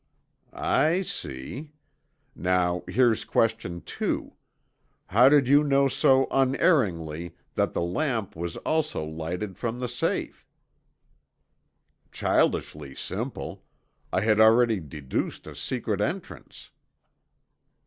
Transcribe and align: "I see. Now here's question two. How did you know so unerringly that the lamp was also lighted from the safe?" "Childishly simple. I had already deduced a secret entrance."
"I 0.51 1.03
see. 1.03 1.73
Now 2.35 2.81
here's 2.87 3.23
question 3.23 3.81
two. 3.81 4.33
How 5.05 5.29
did 5.29 5.47
you 5.47 5.63
know 5.63 5.87
so 5.87 6.25
unerringly 6.31 7.35
that 7.53 7.73
the 7.73 7.83
lamp 7.83 8.35
was 8.35 8.57
also 8.57 9.05
lighted 9.05 9.59
from 9.59 9.79
the 9.79 9.87
safe?" 9.87 10.47
"Childishly 12.11 12.95
simple. 12.95 13.63
I 14.11 14.21
had 14.21 14.39
already 14.39 14.79
deduced 14.79 15.45
a 15.45 15.55
secret 15.55 16.01
entrance." 16.01 16.71